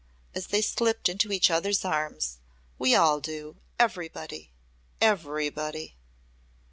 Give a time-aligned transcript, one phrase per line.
[0.33, 2.39] as they slipped into each other's arms.
[2.79, 4.51] "We all do everybody
[4.99, 5.95] everybody!"